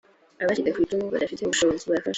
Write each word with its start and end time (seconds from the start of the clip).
abacitse 0.43 0.69
ku 0.73 0.79
icumu 0.83 1.05
badafite 1.13 1.41
ubushobozi 1.43 1.83
barafashwa. 1.89 2.09